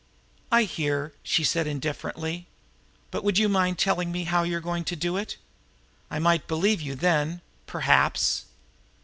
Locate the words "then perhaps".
6.95-8.45